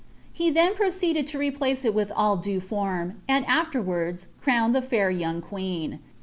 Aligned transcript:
He 0.33 0.49
then 0.49 0.73
proceeded 0.73 1.31
lo 1.31 1.39
replace 1.39 1.85
il 1.85 1.93
with 1.93 2.11
all 2.15 2.35
dM 2.35 2.63
form, 2.63 3.21
and 3.29 3.45
afterwards 3.45 4.25
crowned 4.41 4.73
the 4.73 4.81
fair 4.81 5.11
young 5.11 5.41
queen. 5.41 5.99